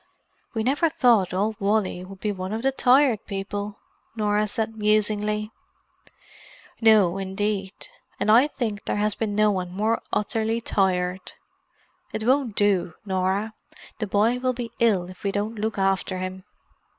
"We 0.55 0.63
never 0.63 0.89
thought 0.89 1.31
old 1.31 1.57
Wally 1.59 2.03
would 2.03 2.19
be 2.21 2.31
one 2.31 2.53
of 2.53 2.63
the 2.63 2.71
Tired 2.71 3.23
People," 3.27 3.77
Norah 4.15 4.47
said 4.47 4.75
musingly. 4.75 5.51
"No, 6.81 7.19
indeed. 7.19 7.75
And 8.19 8.31
I 8.31 8.47
think 8.47 8.85
there 8.85 8.95
has 8.95 9.13
been 9.13 9.35
no 9.35 9.51
one 9.51 9.71
more 9.71 10.01
utterly 10.11 10.59
tired. 10.59 11.33
It 12.13 12.23
won't 12.25 12.55
do, 12.55 12.95
Norah: 13.05 13.53
the 13.99 14.07
boy 14.07 14.39
will 14.39 14.53
be 14.53 14.71
ill 14.79 15.07
if 15.07 15.21
we 15.23 15.31
don't 15.31 15.59
look 15.59 15.77
after 15.77 16.17
him." 16.17 16.45